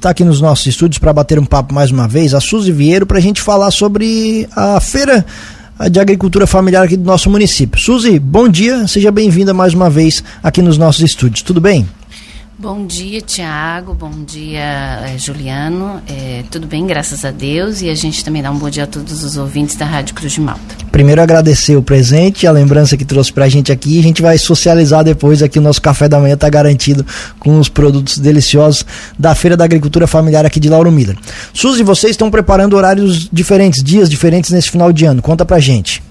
[0.00, 3.04] Está aqui nos nossos estúdios para bater um papo mais uma vez, a Suzy Vieiro,
[3.04, 5.26] para a gente falar sobre a feira
[5.90, 7.80] de agricultura familiar aqui do nosso município.
[7.80, 11.84] Suzy, bom dia, seja bem-vinda mais uma vez aqui nos nossos estúdios, tudo bem?
[12.60, 13.94] Bom dia, Tiago.
[13.94, 16.02] Bom dia, eh, Juliano.
[16.08, 17.82] É, tudo bem, graças a Deus.
[17.82, 20.32] E a gente também dá um bom dia a todos os ouvintes da Rádio Cruz
[20.32, 20.74] de Malta.
[20.90, 24.00] Primeiro agradecer o presente, a lembrança que trouxe pra gente aqui.
[24.00, 25.60] A gente vai socializar depois aqui.
[25.60, 27.06] O nosso café da manhã está garantido
[27.38, 28.84] com os produtos deliciosos
[29.16, 31.16] da Feira da Agricultura Familiar aqui de Lauro Miller.
[31.54, 35.22] Suzy, vocês estão preparando horários diferentes, dias diferentes nesse final de ano.
[35.22, 36.02] Conta pra gente.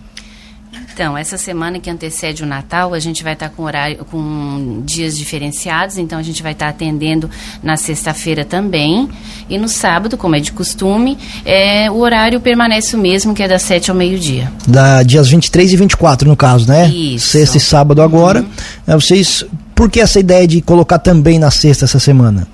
[0.98, 5.16] Então, essa semana que antecede o Natal, a gente vai estar com horário, com dias
[5.16, 7.30] diferenciados, então a gente vai estar atendendo
[7.62, 9.08] na sexta-feira também.
[9.48, 11.16] E no sábado, como é de costume,
[11.46, 14.52] é, o horário permanece o mesmo, que é das 7 ao meio-dia.
[14.68, 16.90] Da dias 23 e 24, no caso, né?
[16.90, 17.28] Isso.
[17.28, 18.40] Sexta e sábado agora.
[18.40, 18.48] Uhum.
[18.88, 19.46] É, vocês.
[19.76, 22.48] Por que essa ideia de colocar também na sexta essa semana?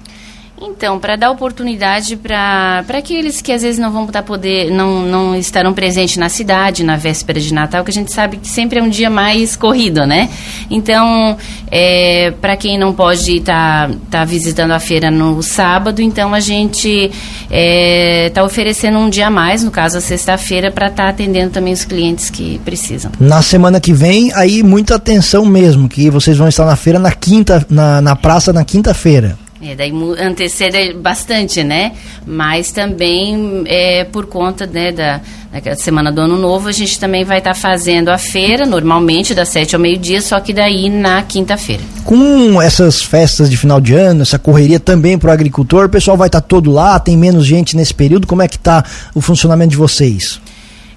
[0.65, 5.35] Então, para dar oportunidade para aqueles que às vezes não vão estar poder, não, não
[5.35, 8.81] estarão presentes na cidade na véspera de Natal, que a gente sabe que sempre é
[8.81, 10.29] um dia mais corrido, né?
[10.71, 11.35] Então,
[11.69, 16.39] é, para quem não pode estar tá, tá visitando a feira no sábado, então a
[16.39, 17.17] gente está
[17.51, 21.51] é, tá oferecendo um dia a mais, no caso a sexta-feira, para estar tá atendendo
[21.51, 23.11] também os clientes que precisam.
[23.19, 27.11] Na semana que vem, aí muita atenção mesmo, que vocês vão estar na feira na
[27.11, 29.42] quinta, na, na praça na quinta-feira.
[29.65, 31.93] É, daí antecede bastante, né?
[32.27, 35.21] Mas também é, por conta né, da,
[35.63, 39.33] da semana do ano novo, a gente também vai estar tá fazendo a feira, normalmente,
[39.33, 41.81] das sete ao meio-dia, só que daí na quinta-feira.
[42.03, 46.17] Com essas festas de final de ano, essa correria também para o agricultor, o pessoal
[46.17, 48.83] vai estar tá todo lá, tem menos gente nesse período, como é que está
[49.15, 50.41] o funcionamento de vocês?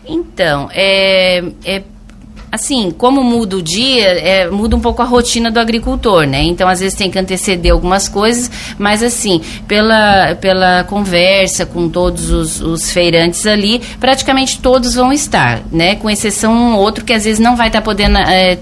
[0.05, 1.83] Então, é, é
[2.57, 6.43] assim, como muda o dia, é, muda um pouco a rotina do agricultor, né?
[6.43, 12.31] Então, às vezes tem que anteceder algumas coisas, mas assim, pela, pela conversa com todos
[12.31, 15.95] os, os feirantes ali, praticamente todos vão estar, né?
[15.95, 18.59] Com exceção um outro que às vezes não vai estar tá podendo é,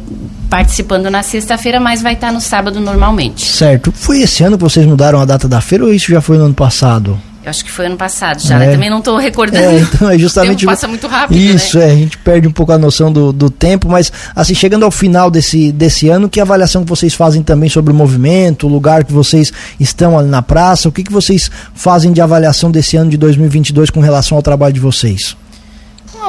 [0.51, 3.45] participando na sexta-feira, mas vai estar tá no sábado normalmente.
[3.45, 3.91] Certo.
[3.93, 6.45] Foi esse ano que vocês mudaram a data da feira ou isso já foi no
[6.45, 7.19] ano passado?
[7.45, 8.65] Eu acho que foi ano passado já, né?
[8.65, 8.69] é.
[8.69, 8.75] né?
[8.75, 9.63] Também não estou recordando.
[9.63, 10.65] É, então é justamente.
[10.65, 11.37] O passa muito rápido.
[11.37, 11.89] Isso, né?
[11.89, 11.93] é.
[11.93, 15.31] A gente perde um pouco a noção do, do tempo, mas assim, chegando ao final
[15.31, 19.13] desse, desse ano, que avaliação que vocês fazem também sobre o movimento, o lugar que
[19.13, 20.89] vocês estão ali na praça?
[20.89, 24.73] O que, que vocês fazem de avaliação desse ano de 2022 com relação ao trabalho
[24.73, 25.37] de vocês?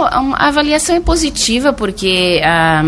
[0.04, 2.42] A avaliação é positiva, porque.
[2.44, 2.84] Ah,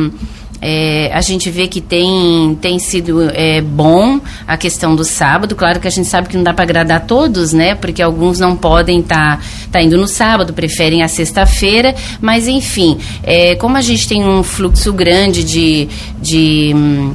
[0.69, 5.55] é, a gente vê que tem, tem sido é, bom a questão do sábado.
[5.55, 7.73] Claro que a gente sabe que não dá para agradar todos, né?
[7.73, 11.95] Porque alguns não podem estar tá, tá indo no sábado, preferem a sexta-feira.
[12.19, 15.87] Mas, enfim, é, como a gente tem um fluxo grande de,
[16.21, 17.13] de hum,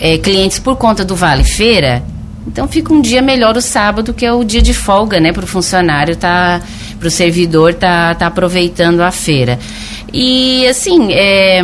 [0.00, 2.02] é, clientes por conta do Vale Feira,
[2.46, 5.30] então fica um dia melhor o sábado, que é o dia de folga, né?
[5.30, 6.62] Para o funcionário, tá,
[6.98, 9.58] para o servidor tá, tá aproveitando a feira.
[10.10, 11.62] E, assim, é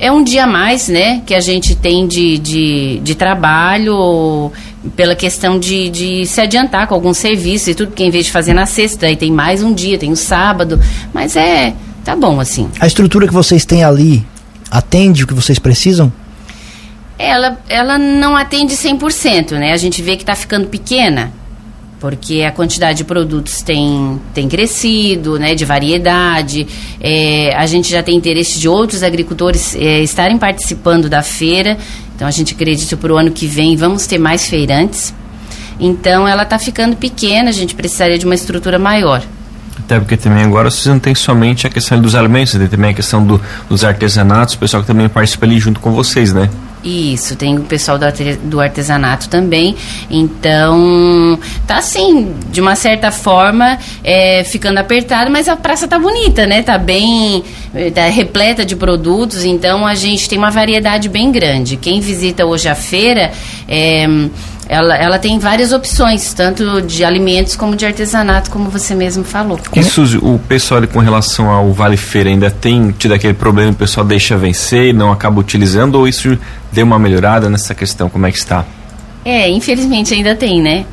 [0.00, 4.50] é um dia a mais, né, que a gente tem de, de, de trabalho
[4.96, 8.32] pela questão de, de se adiantar com algum serviço e tudo, que em vez de
[8.32, 10.80] fazer na sexta, aí tem mais um dia, tem o sábado,
[11.12, 12.70] mas é, tá bom assim.
[12.80, 14.24] A estrutura que vocês têm ali
[14.70, 16.10] atende o que vocês precisam?
[17.18, 21.30] Ela, ela não atende 100%, né, a gente vê que está ficando pequena,
[22.00, 26.66] porque a quantidade de produtos tem, tem crescido, né, de variedade.
[26.98, 31.76] É, a gente já tem interesse de outros agricultores é, estarem participando da feira.
[32.16, 35.14] Então a gente acredita para o ano que vem vamos ter mais feirantes.
[35.78, 39.22] Então ela está ficando pequena, a gente precisaria de uma estrutura maior.
[39.78, 42.94] Até porque também agora vocês não tem somente a questão dos alimentos, tem também a
[42.94, 46.48] questão do, dos artesanatos, o pessoal que também participa ali junto com vocês, né?
[46.82, 47.98] Isso, tem o pessoal
[48.42, 49.76] do artesanato também.
[50.10, 56.46] Então, tá assim, de uma certa forma, é, ficando apertado, mas a praça tá bonita,
[56.46, 56.62] né?
[56.62, 57.44] Tá bem,
[57.94, 61.76] tá repleta de produtos, então a gente tem uma variedade bem grande.
[61.76, 63.30] Quem visita hoje a feira,
[63.68, 64.06] é,
[64.72, 69.58] ela, ela tem várias opções, tanto de alimentos como de artesanato, como você mesmo falou.
[69.74, 73.74] E Suzy, o pessoal com relação ao Vale Feira ainda tem tido aquele problema, o
[73.74, 76.38] pessoal deixa vencer e não acaba utilizando, ou isso
[76.70, 78.08] deu uma melhorada nessa questão?
[78.08, 78.64] Como é que está?
[79.24, 80.84] É, infelizmente ainda tem, né?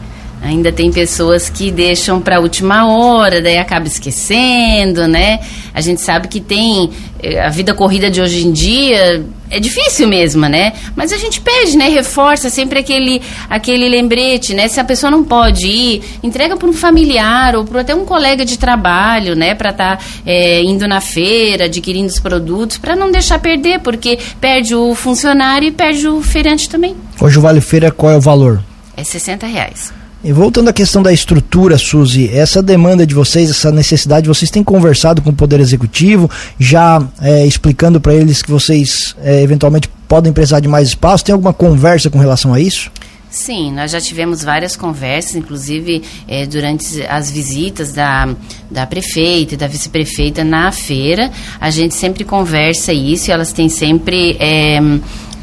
[0.47, 5.41] Ainda tem pessoas que deixam para a última hora, daí acaba esquecendo, né?
[5.73, 6.89] A gente sabe que tem
[7.21, 10.71] eh, a vida corrida de hoje em dia é difícil mesmo, né?
[10.95, 11.89] Mas a gente pede, né?
[11.89, 14.69] Reforça sempre aquele aquele lembrete, né?
[14.69, 18.45] Se a pessoa não pode ir, entrega para um familiar ou para até um colega
[18.45, 19.53] de trabalho, né?
[19.53, 24.17] Para estar tá, é, indo na feira, adquirindo os produtos, para não deixar perder, porque
[24.39, 26.95] perde o funcionário e perde o feirante também.
[27.19, 28.63] Hoje o Vale Feira qual é o valor?
[28.95, 30.06] É 60 reais.
[30.27, 34.61] E voltando à questão da estrutura, Suzy, essa demanda de vocês, essa necessidade, vocês têm
[34.61, 36.29] conversado com o Poder Executivo,
[36.59, 41.23] já é, explicando para eles que vocês é, eventualmente podem precisar de mais espaço?
[41.23, 42.91] Tem alguma conversa com relação a isso?
[43.29, 48.27] Sim, nós já tivemos várias conversas, inclusive é, durante as visitas da,
[48.69, 51.31] da prefeita e da vice-prefeita na feira.
[51.57, 54.77] A gente sempre conversa isso e elas têm sempre é,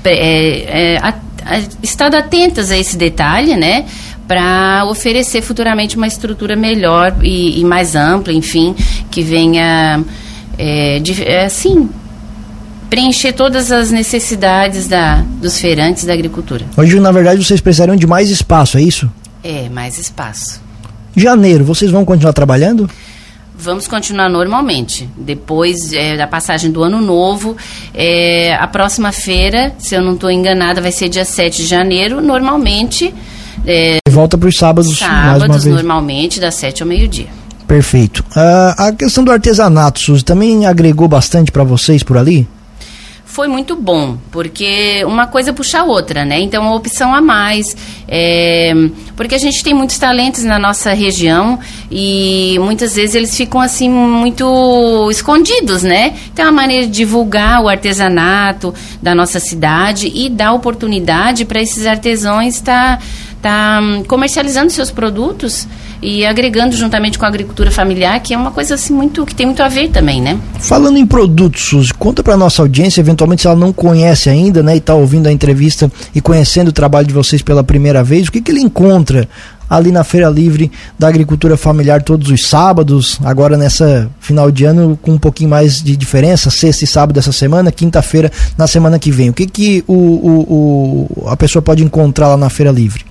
[0.04, 1.14] é,
[1.82, 3.86] estado atentas a esse detalhe, né?
[4.26, 8.74] Para oferecer futuramente uma estrutura melhor e, e mais ampla, enfim,
[9.10, 10.02] que venha,
[11.02, 11.90] de, assim,
[12.88, 16.64] preencher todas as necessidades da, dos feirantes da agricultura.
[16.76, 19.10] Hoje, na verdade, vocês precisariam de mais espaço, é isso?
[19.42, 20.62] É, mais espaço.
[21.16, 22.88] Janeiro, vocês vão continuar trabalhando?
[23.56, 25.08] Vamos continuar normalmente.
[25.16, 27.56] Depois é, da passagem do ano novo,
[27.92, 32.20] é, a próxima feira, se eu não estou enganada, vai ser dia 7 de janeiro.
[32.20, 33.14] Normalmente.
[33.66, 37.28] É, Volta para os sábados, sábados normalmente, das 7 ao meio-dia.
[37.66, 38.20] Perfeito.
[38.30, 42.46] Uh, a questão do artesanato, Suzy, também agregou bastante para vocês por ali?
[43.34, 46.38] foi muito bom, porque uma coisa puxa a outra, né?
[46.38, 47.76] Então, uma opção a mais.
[48.06, 48.72] É,
[49.16, 51.58] porque a gente tem muitos talentos na nossa região
[51.90, 56.14] e muitas vezes eles ficam assim muito escondidos, né?
[56.32, 58.72] Então, é uma maneira de divulgar o artesanato
[59.02, 63.04] da nossa cidade e dar oportunidade para esses artesãos estar tá,
[63.44, 65.68] tá comercializando seus produtos
[66.00, 69.44] e agregando juntamente com a agricultura familiar, que é uma coisa assim muito que tem
[69.44, 70.40] muito a ver também, né?
[70.60, 74.74] Falando em produtos, Suzy, conta para nossa audiência, eventualmente se ela não conhece ainda, né,
[74.74, 78.32] e está ouvindo a entrevista e conhecendo o trabalho de vocês pela primeira vez, o
[78.32, 79.28] que que ele encontra
[79.68, 84.98] ali na Feira Livre da Agricultura Familiar todos os sábados, agora nessa final de ano
[85.02, 89.10] com um pouquinho mais de diferença, sexta e sábado dessa semana, quinta-feira na semana que
[89.10, 89.28] vem.
[89.28, 93.04] O que que o, o, o, a pessoa pode encontrar lá na Feira Livre?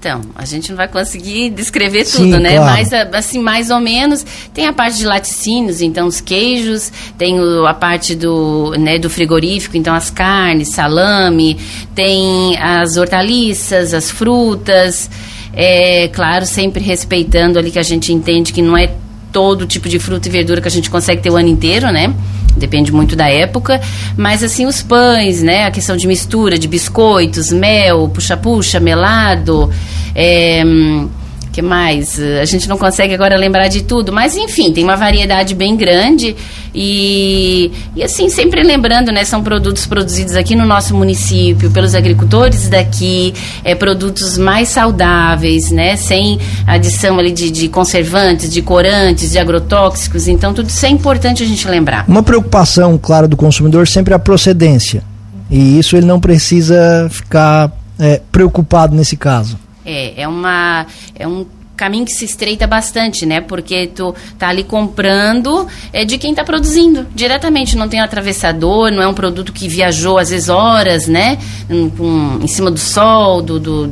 [0.00, 2.56] Então, a gente não vai conseguir descrever Sim, tudo, né?
[2.56, 2.72] Claro.
[2.72, 4.24] Mas, assim, mais ou menos,
[4.54, 7.36] tem a parte de laticínios, então os queijos, tem
[7.68, 11.58] a parte do, né, do frigorífico, então as carnes, salame,
[11.94, 15.10] tem as hortaliças, as frutas,
[15.52, 18.90] é claro, sempre respeitando ali que a gente entende que não é
[19.30, 22.14] todo tipo de fruta e verdura que a gente consegue ter o ano inteiro, né?
[22.60, 23.80] Depende muito da época,
[24.16, 29.70] mas assim os pães, né, a questão de mistura de biscoitos, mel, puxa-puxa, melado,
[30.14, 30.62] é,
[31.52, 32.18] que mais?
[32.40, 36.36] A gente não consegue agora lembrar de tudo, mas enfim, tem uma variedade bem grande
[36.74, 42.68] e, e assim, sempre lembrando, né, são produtos produzidos aqui no nosso município, pelos agricultores
[42.68, 49.38] daqui, é, produtos mais saudáveis, né, sem adição ali de, de conservantes, de corantes, de
[49.38, 52.04] agrotóxicos, então tudo isso é importante a gente lembrar.
[52.06, 55.02] Uma preocupação, claro, do consumidor sempre é a procedência,
[55.50, 59.58] e isso ele não precisa ficar é, preocupado nesse caso.
[59.90, 60.86] É, é uma.
[61.14, 61.46] É um
[61.80, 63.40] caminho que se estreita bastante, né?
[63.40, 69.02] Porque tu tá ali comprando é de quem está produzindo diretamente, não tem atravessador, não
[69.02, 71.38] é um produto que viajou às vezes horas, né?
[71.70, 73.86] Um, em cima do sol, do, do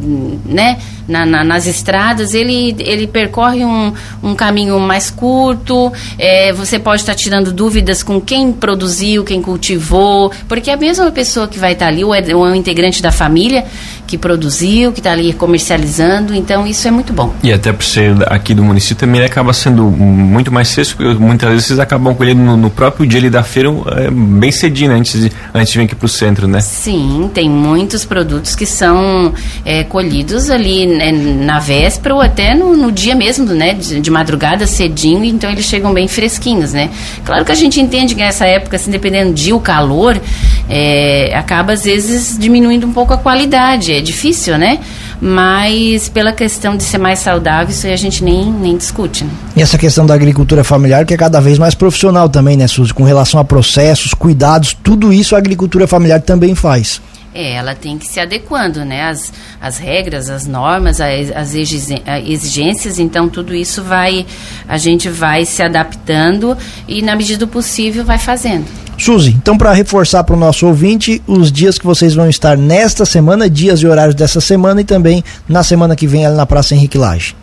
[0.45, 0.79] né?
[1.09, 5.91] Na, na, nas estradas, ele, ele percorre um, um caminho mais curto.
[6.19, 10.77] É, você pode estar tá tirando dúvidas com quem produziu, quem cultivou, porque é a
[10.77, 13.65] mesma pessoa que vai estar tá ali, ou é, ou é um integrante da família
[14.07, 16.35] que produziu, que está ali comercializando.
[16.35, 17.33] Então, isso é muito bom.
[17.43, 21.51] E até por ser aqui do município também acaba sendo muito mais cedo, porque muitas
[21.51, 24.97] vezes vocês acabam colhendo no, no próprio dia ali da feira é, bem cedinho, né,
[24.97, 26.61] antes de, antes de vir aqui para o centro, né?
[26.61, 29.33] Sim, tem muitos produtos que são
[29.65, 34.11] é, colhidos ali né, na véspera ou até no, no dia mesmo, né, de, de,
[34.11, 36.91] madrugada cedinho, então eles chegam bem fresquinhos, né?
[37.25, 40.21] Claro que a gente entende que nessa época, assim, dependendo do dia, o calor,
[40.69, 44.79] é, acaba às vezes diminuindo um pouco a qualidade, é difícil, né?
[45.21, 49.25] mas pela questão de ser mais saudável, isso aí a gente nem, nem discute.
[49.25, 49.31] Né?
[49.57, 52.95] E essa questão da agricultura familiar, que é cada vez mais profissional também, né, Suzy?
[52.95, 57.01] Com relação a processos, cuidados, tudo isso a agricultura familiar também faz.
[57.35, 59.05] É, ela tem que se adequando, né?
[59.05, 64.27] As, as regras, as normas, as, as exigências, então tudo isso vai,
[64.67, 66.57] a gente vai se adaptando
[66.87, 68.67] e na medida do possível vai fazendo.
[68.99, 73.05] Suzy, então para reforçar para o nosso ouvinte, os dias que vocês vão estar nesta
[73.05, 76.75] semana, dias e horários dessa semana e também na semana que vem ali na Praça
[76.75, 77.37] Henrique Lage.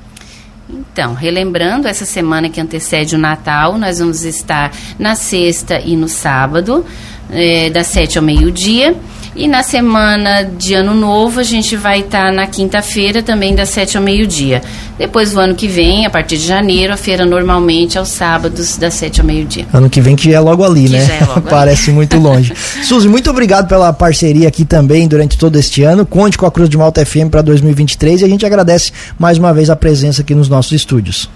[0.67, 6.09] Então, relembrando, essa semana que antecede o Natal, nós vamos estar na sexta e no
[6.09, 6.85] sábado,
[7.29, 8.95] é, das sete ao meio-dia.
[9.35, 13.67] E na semana de Ano Novo, a gente vai estar tá na quinta-feira também, das
[13.67, 14.61] 7 ao meio-dia.
[14.97, 18.93] Depois, do ano que vem, a partir de janeiro, a feira normalmente aos sábados, das
[18.93, 19.65] 7 ao meio-dia.
[19.73, 21.19] Ano que vem, que é logo ali, que né?
[21.21, 21.95] É logo Parece ali.
[21.95, 22.53] muito longe.
[22.81, 26.05] Suzy, muito obrigado pela parceria aqui também durante todo este ano.
[26.05, 29.53] Conte com a Cruz de Malta FM para 2023 e a gente agradece mais uma
[29.53, 31.29] vez a presença aqui nos nossos estúdios.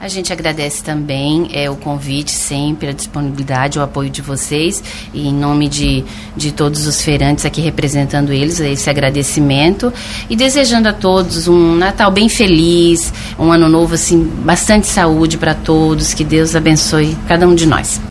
[0.00, 4.82] A gente agradece também é, o convite sempre, a disponibilidade, o apoio de vocês.
[5.12, 6.04] E em nome de,
[6.36, 9.92] de todos os feirantes aqui representando eles, esse agradecimento.
[10.30, 15.52] E desejando a todos um Natal bem feliz, um ano novo assim, bastante saúde para
[15.52, 18.00] todos, que Deus abençoe cada um de nós.